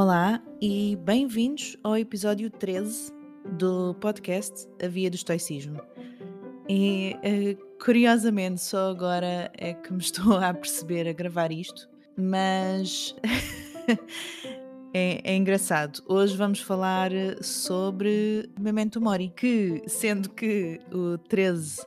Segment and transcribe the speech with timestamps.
[0.00, 3.12] Olá e bem-vindos ao episódio 13
[3.58, 5.82] do podcast A Via do Estoicismo.
[6.68, 13.16] E eh, curiosamente, só agora é que me estou a perceber a gravar isto, mas
[14.94, 16.00] é, é engraçado.
[16.06, 17.10] Hoje vamos falar
[17.42, 21.84] sobre Memento Mori, que sendo que o 13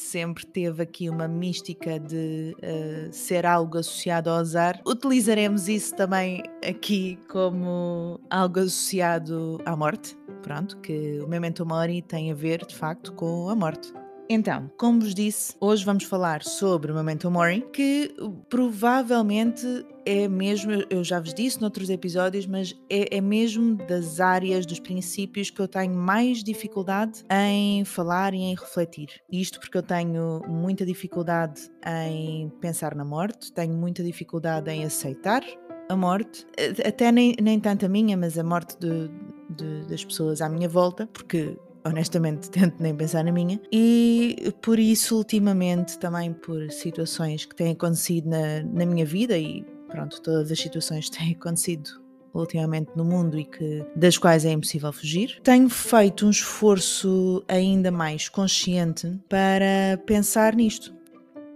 [0.00, 4.80] sempre teve aqui uma mística de uh, ser algo associado ao azar.
[4.86, 10.16] Utilizaremos isso também aqui como algo associado à morte.
[10.42, 13.92] Pronto, que o Memento Mori tem a ver de facto com a morte.
[14.32, 18.14] Então, como vos disse, hoje vamos falar sobre o Memento Mori, que
[18.48, 19.66] provavelmente
[20.06, 24.78] é mesmo, eu já vos disse noutros episódios, mas é, é, mesmo das áreas, dos
[24.78, 29.20] princípios que eu tenho mais dificuldade em falar e em refletir.
[29.32, 35.42] Isto porque eu tenho muita dificuldade em pensar na morte, tenho muita dificuldade em aceitar
[35.88, 36.46] a morte,
[36.86, 39.10] até nem, nem tanto a minha, mas a morte de,
[39.56, 44.78] de, das pessoas à minha volta, porque honestamente tento nem pensar na minha e por
[44.78, 50.50] isso ultimamente também por situações que têm acontecido na, na minha vida e pronto, todas
[50.50, 52.00] as situações que têm acontecido
[52.32, 55.40] ultimamente no mundo e que das quais é impossível fugir.
[55.42, 60.94] Tenho feito um esforço ainda mais consciente para pensar nisto.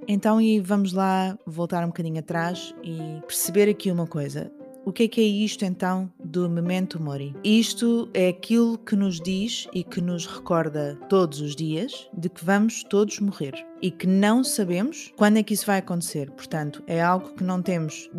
[0.07, 4.53] Então, e vamos lá voltar um bocadinho atrás e perceber aqui uma coisa.
[4.87, 7.35] O que é que é isto então do memento mori?
[7.43, 12.45] Isto é aquilo que nos diz e que nos recorda todos os dias de que
[12.45, 16.31] vamos todos morrer e que não sabemos quando é que isso vai acontecer.
[16.33, 18.11] Portanto, é algo que não temos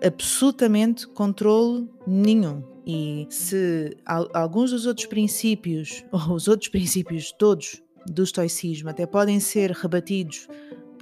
[0.00, 2.62] absolutamente controle nenhum.
[2.86, 3.96] E se
[4.32, 10.48] alguns dos outros princípios, ou os outros princípios todos do estoicismo, até podem ser rebatidos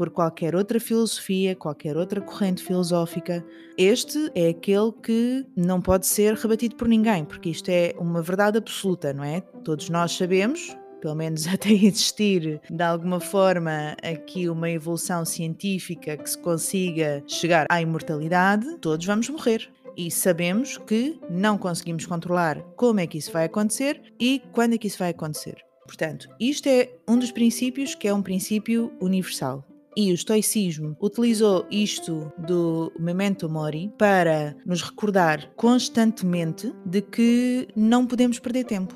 [0.01, 3.45] por qualquer outra filosofia, qualquer outra corrente filosófica.
[3.77, 8.57] Este é aquele que não pode ser rebatido por ninguém, porque isto é uma verdade
[8.57, 9.43] absoluta, não é?
[9.63, 16.31] Todos nós sabemos, pelo menos até existir de alguma forma aqui uma evolução científica que
[16.31, 19.71] se consiga chegar à imortalidade, todos vamos morrer.
[19.99, 24.79] E sabemos que não conseguimos controlar como é que isso vai acontecer e quando é
[24.79, 25.59] que isso vai acontecer.
[25.85, 29.63] Portanto, isto é um dos princípios que é um princípio universal.
[29.97, 38.07] E o estoicismo utilizou isto do memento mori para nos recordar constantemente de que não
[38.07, 38.95] podemos perder tempo.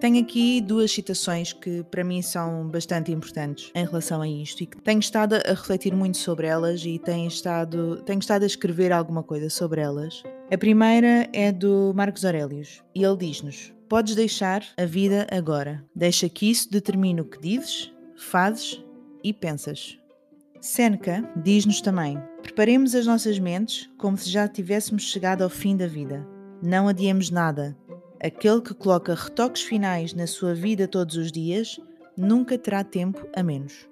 [0.00, 4.66] Tenho aqui duas citações que para mim são bastante importantes em relação a isto e
[4.66, 8.92] que tenho estado a refletir muito sobre elas e tenho estado, tenho estado a escrever
[8.92, 10.22] alguma coisa sobre elas.
[10.50, 15.84] A primeira é do Marcos Aurelius e ele diz-nos: Podes deixar a vida agora.
[15.94, 18.82] Deixa que isso determine o que dizes, fazes
[19.22, 19.99] e pensas.
[20.60, 25.86] Seneca diz-nos também: preparemos as nossas mentes como se já tivéssemos chegado ao fim da
[25.86, 26.26] vida.
[26.62, 27.76] Não adiemos nada.
[28.22, 31.80] Aquele que coloca retoques finais na sua vida todos os dias
[32.14, 33.88] nunca terá tempo a menos.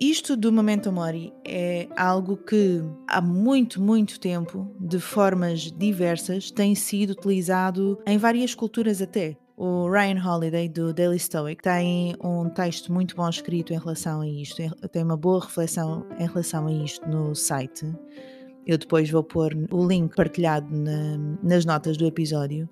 [0.00, 6.74] Isto do Memento Mori é algo que há muito, muito tempo, de formas diversas, tem
[6.74, 9.36] sido utilizado em várias culturas até.
[9.58, 14.28] O Ryan Holiday, do Daily Stoic, tem um texto muito bom escrito em relação a
[14.28, 14.62] isto,
[14.92, 17.90] tem uma boa reflexão em relação a isto no site.
[18.66, 22.68] Eu depois vou pôr o link partilhado na, nas notas do episódio,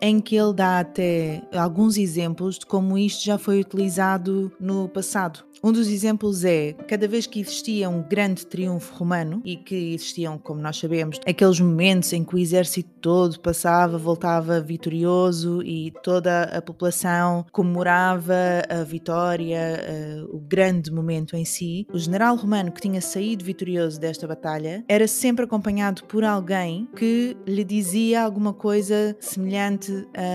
[0.00, 5.44] em que ele dá até alguns exemplos de como isto já foi utilizado no passado.
[5.62, 10.38] Um dos exemplos é cada vez que existia um grande triunfo romano e que existiam,
[10.38, 16.44] como nós sabemos, aqueles momentos em que o exército todo passava, voltava vitorioso e toda
[16.44, 18.34] a população comemorava
[18.68, 19.80] a vitória,
[20.28, 21.86] uh, o grande momento em si.
[21.92, 27.36] O general romano que tinha saído vitorioso desta batalha era sempre acompanhado por alguém que
[27.46, 30.28] lhe dizia alguma coisa semelhante a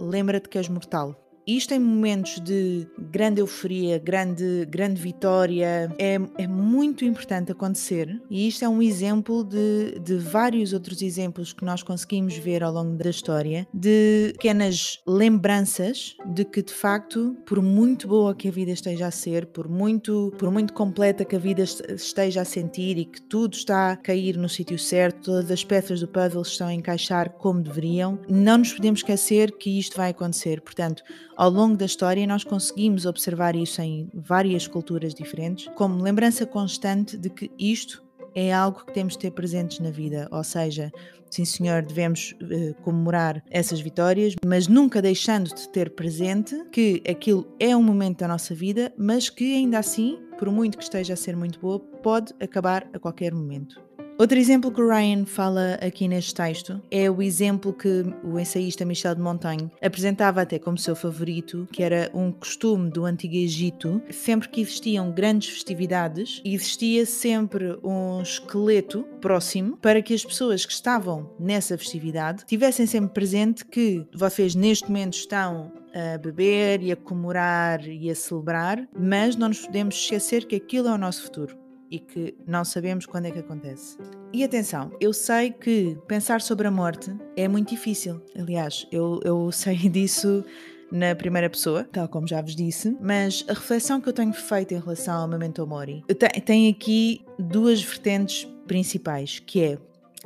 [0.00, 1.16] lembra-te que és mortal
[1.56, 8.20] isto em momentos de grande euforia, grande, grande vitória, é, é muito importante acontecer.
[8.28, 12.70] E isto é um exemplo de, de vários outros exemplos que nós conseguimos ver ao
[12.70, 18.50] longo da história, de pequenas lembranças de que, de facto, por muito boa que a
[18.50, 22.98] vida esteja a ser, por muito, por muito completa que a vida esteja a sentir
[22.98, 26.68] e que tudo está a cair no sítio certo, todas as peças do puzzle estão
[26.68, 30.60] a encaixar como deveriam, não nos podemos esquecer que isto vai acontecer.
[30.60, 31.02] Portanto,
[31.38, 37.16] ao longo da história, nós conseguimos observar isso em várias culturas diferentes, como lembrança constante
[37.16, 38.02] de que isto
[38.34, 40.90] é algo que temos de ter presentes na vida, ou seja,
[41.30, 47.46] sim senhor, devemos uh, comemorar essas vitórias, mas nunca deixando de ter presente que aquilo
[47.60, 51.16] é um momento da nossa vida, mas que ainda assim, por muito que esteja a
[51.16, 53.87] ser muito boa, pode acabar a qualquer momento.
[54.20, 58.84] Outro exemplo que o Ryan fala aqui neste texto é o exemplo que o ensaísta
[58.84, 64.02] Michel de Montaigne apresentava até como seu favorito, que era um costume do Antigo Egito,
[64.10, 70.72] sempre que existiam grandes festividades, existia sempre um esqueleto próximo para que as pessoas que
[70.72, 76.96] estavam nessa festividade tivessem sempre presente que vocês neste momento estão a beber e a
[76.96, 81.67] comemorar e a celebrar, mas não nos podemos esquecer que aquilo é o nosso futuro
[81.90, 83.96] e que não sabemos quando é que acontece.
[84.32, 88.20] E atenção, eu sei que pensar sobre a morte é muito difícil.
[88.36, 90.44] Aliás, eu, eu sei disso
[90.90, 94.72] na primeira pessoa, tal como já vos disse, mas a reflexão que eu tenho feito
[94.72, 96.02] em relação ao Memento Mori
[96.44, 99.78] tem aqui duas vertentes principais, que é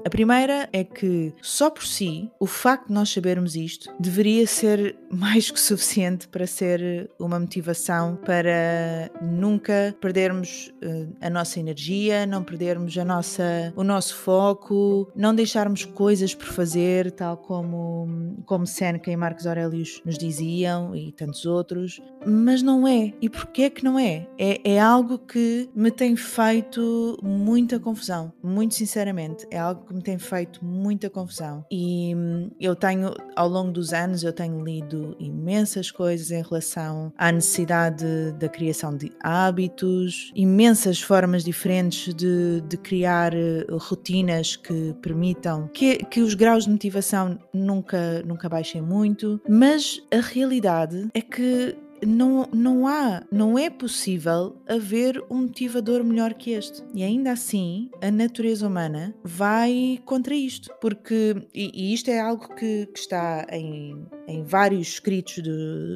[0.04, 4.96] a primeira é que, só por si, o facto de nós sabermos isto deveria ser
[5.10, 12.42] mais que suficiente para ser uma motivação para nunca perdermos uh, a nossa energia, não
[12.42, 19.10] perdermos a nossa, o nosso foco, não deixarmos coisas por fazer, tal como, como Seneca
[19.10, 22.00] e Marcos Aurelius nos diziam e tantos outros.
[22.26, 23.12] Mas não é.
[23.20, 24.26] E porquê que não é?
[24.38, 24.60] é?
[24.64, 29.46] É algo que me tem feito muita confusão, muito sinceramente.
[29.50, 31.64] É algo que me tem feito muita confusão.
[31.70, 37.12] E hum, eu tenho, ao longo dos anos, eu tenho lido imensas coisas em relação
[37.16, 38.04] à necessidade
[38.38, 45.98] da criação de hábitos, imensas formas diferentes de, de criar eh, rotinas que permitam que,
[46.04, 51.76] que os graus de motivação nunca, nunca baixem muito, mas a realidade é que
[52.06, 56.82] não, não há, não é possível haver um motivador melhor que este.
[56.94, 62.54] E ainda assim, a natureza humana vai contra isto, porque, e, e isto é algo
[62.54, 65.38] que, que está em, em vários escritos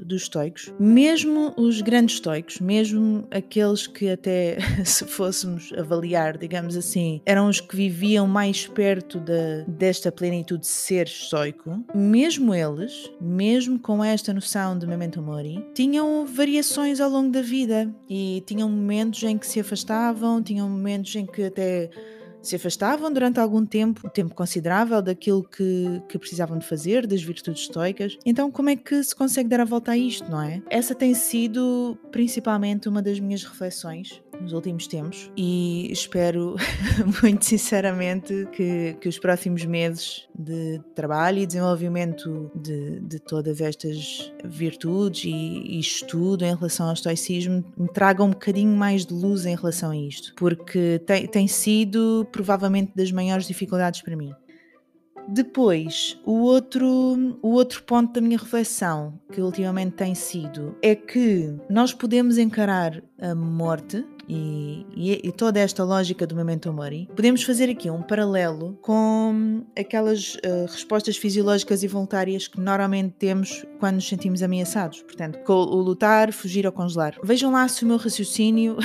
[0.04, 7.20] dos estoicos, mesmo os grandes estoicos, mesmo aqueles que até, se fôssemos avaliar, digamos assim,
[7.24, 13.78] eram os que viviam mais perto de, desta plenitude de ser estoico, mesmo eles, mesmo
[13.78, 17.92] com esta noção de memento mori, tinham variações ao longo da vida.
[18.08, 21.90] E tinham momentos em que se afastavam, tinham momentos em que até
[22.46, 27.22] se afastavam durante algum tempo, um tempo considerável daquilo que, que precisavam de fazer, das
[27.22, 28.18] virtudes estoicas.
[28.24, 30.62] Então, como é que se consegue dar a volta a isto, não é?
[30.70, 36.56] Essa tem sido principalmente uma das minhas reflexões nos últimos tempos e espero
[37.22, 44.32] muito sinceramente que, que os próximos meses de trabalho e desenvolvimento de, de todas estas
[44.44, 49.46] virtudes e, e, estudo em relação ao estoicismo me tragam um bocadinho mais de luz
[49.46, 54.32] em relação a isto, porque tem, tem sido provavelmente das maiores dificuldades para mim.
[55.28, 56.86] Depois, o outro,
[57.42, 63.02] o outro ponto da minha reflexão, que ultimamente tem sido, é que nós podemos encarar
[63.18, 68.02] a morte e, e, e, toda esta lógica do memento mori, podemos fazer aqui um
[68.02, 75.02] paralelo com aquelas uh, respostas fisiológicas e voluntárias que normalmente temos quando nos sentimos ameaçados.
[75.02, 77.16] Portanto, com o lutar, fugir ou congelar.
[77.22, 78.76] Vejam lá se o meu raciocínio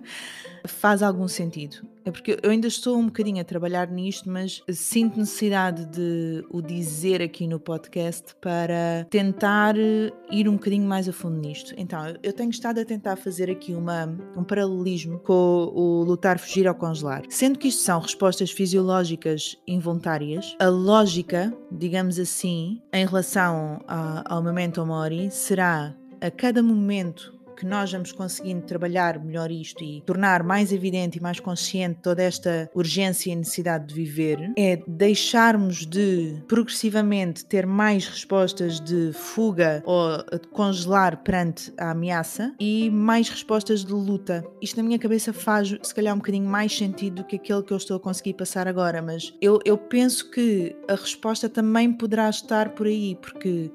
[0.66, 1.86] faz algum sentido.
[2.10, 6.60] É porque eu ainda estou um bocadinho a trabalhar nisto, mas sinto necessidade de o
[6.60, 11.72] dizer aqui no podcast para tentar ir um bocadinho mais a fundo nisto.
[11.76, 16.66] Então, eu tenho estado a tentar fazer aqui uma, um paralelismo com o lutar, fugir
[16.66, 17.22] ou congelar.
[17.28, 24.42] Sendo que isto são respostas fisiológicas involuntárias, a lógica, digamos assim, em relação a, ao
[24.42, 30.42] momento mori será a cada momento que nós vamos conseguindo trabalhar melhor isto e tornar
[30.42, 36.42] mais evidente e mais consciente toda esta urgência e necessidade de viver, é deixarmos de
[36.48, 43.84] progressivamente ter mais respostas de fuga ou de congelar perante a ameaça e mais respostas
[43.84, 44.42] de luta.
[44.62, 47.74] Isto na minha cabeça faz se calhar um bocadinho mais sentido do que aquele que
[47.74, 52.30] eu estou a conseguir passar agora, mas eu, eu penso que a resposta também poderá
[52.30, 53.70] estar por aí, porque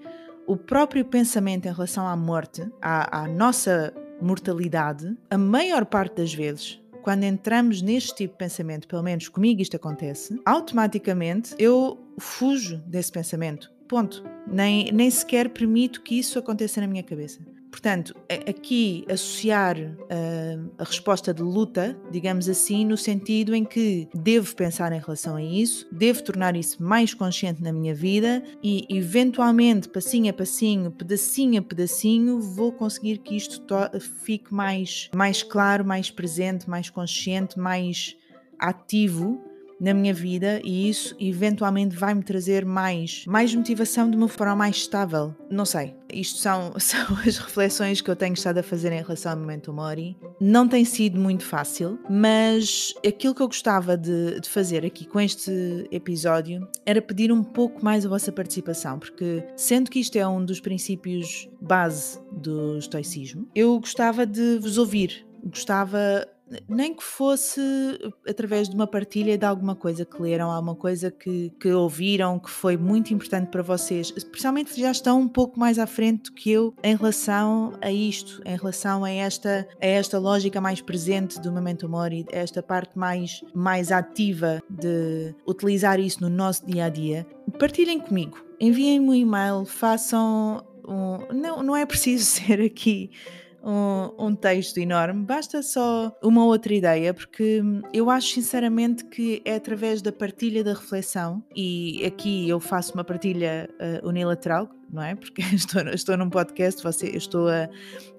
[0.48, 6.34] o próprio pensamento em relação à morte, à, à nossa mortalidade, a maior parte das
[6.34, 12.78] vezes quando entramos neste tipo de pensamento, pelo menos comigo isto acontece, automaticamente eu fujo
[12.88, 13.72] desse pensamento.
[13.88, 14.24] Ponto.
[14.48, 17.40] Nem, nem sequer permito que isso aconteça na minha cabeça.
[17.76, 18.16] Portanto,
[18.50, 24.94] aqui associar uh, a resposta de luta, digamos assim, no sentido em que devo pensar
[24.94, 30.30] em relação a isso, devo tornar isso mais consciente na minha vida e, eventualmente, passinho
[30.30, 33.62] a passinho, pedacinho a pedacinho, vou conseguir que isto
[34.24, 38.16] fique mais, mais claro, mais presente, mais consciente, mais
[38.58, 39.45] ativo
[39.80, 44.56] na minha vida e isso eventualmente vai me trazer mais, mais motivação de uma forma
[44.56, 45.36] mais estável.
[45.50, 45.96] Não sei.
[46.12, 49.74] Isto são, são as reflexões que eu tenho estado a fazer em relação ao Momento
[49.74, 50.18] Mori.
[50.40, 55.20] Não tem sido muito fácil, mas aquilo que eu gostava de, de fazer aqui com
[55.20, 55.52] este
[55.92, 60.44] episódio era pedir um pouco mais a vossa participação, porque sendo que isto é um
[60.44, 66.28] dos princípios base do estoicismo, eu gostava de vos ouvir gostava
[66.68, 67.60] nem que fosse
[68.28, 72.50] através de uma partilha de alguma coisa que leram, alguma coisa que, que ouviram, que
[72.50, 76.34] foi muito importante para vocês, especialmente se já estão um pouco mais à frente do
[76.34, 81.40] que eu em relação a isto, em relação a esta, a esta lógica mais presente
[81.40, 86.90] do Memento Mori, esta parte mais, mais ativa de utilizar isso no nosso dia a
[86.90, 87.26] dia.
[87.60, 93.10] Partilhem comigo, enviem-me um e-mail, façam um, não, não é preciso ser aqui
[93.66, 99.56] um, um, texto enorme, basta só uma outra ideia, porque eu acho sinceramente que é
[99.56, 105.14] através da partilha da reflexão, e aqui eu faço uma partilha uh, unilateral, não é?
[105.14, 107.70] Porque estou, estou num podcast, você, estou a,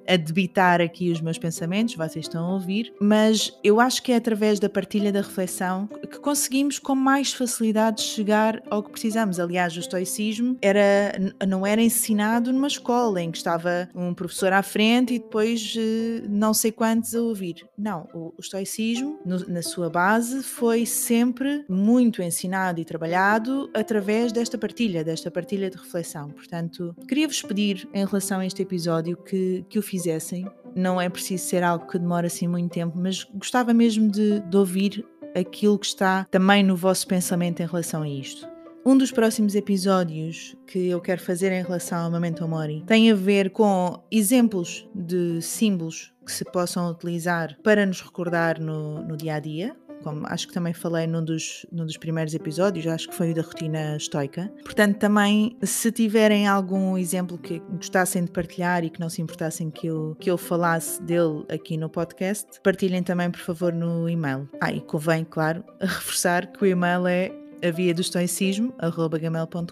[0.06, 4.16] a debitar aqui os meus pensamentos, vocês estão a ouvir, mas eu acho que é
[4.16, 9.40] através da partilha da reflexão que conseguimos com mais facilidade chegar ao que precisamos.
[9.40, 11.12] Aliás, o estoicismo era,
[11.47, 16.23] não era ensinado numa escola em que estava um professor à frente e depois eh,
[16.28, 17.66] não sei quantos a ouvir.
[17.76, 25.02] Não, o, estoicismo, na sua base, foi sempre muito ensinado e trabalhado através desta partilha,
[25.02, 26.30] desta partilha de reflexão.
[26.30, 26.65] Portanto,
[27.08, 30.46] queria-vos pedir em relação a este episódio que, que o fizessem.
[30.75, 34.56] Não é preciso ser algo que demore assim muito tempo, mas gostava mesmo de, de
[34.56, 38.46] ouvir aquilo que está também no vosso pensamento em relação a isto.
[38.85, 43.16] Um dos próximos episódios que eu quero fazer em relação ao Memento Mori tem a
[43.16, 49.35] ver com exemplos de símbolos que se possam utilizar para nos recordar no, no dia
[49.35, 53.14] a dia, como acho que também falei num dos, num dos primeiros episódios, acho que
[53.16, 54.52] foi o da rotina estoica.
[54.62, 59.68] Portanto, também, se tiverem algum exemplo que gostassem de partilhar e que não se importassem
[59.68, 64.48] que eu, que eu falasse dele aqui no podcast, partilhem também, por favor, no e-mail.
[64.60, 67.70] Ah, e convém, claro, reforçar que o e-mail é a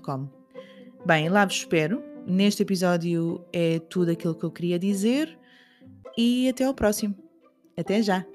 [0.01, 0.29] do.
[1.07, 2.03] Bem, lá vos espero.
[2.27, 5.39] Neste episódio é tudo aquilo que eu queria dizer
[6.19, 7.15] e até ao próximo.
[7.79, 8.34] Até já!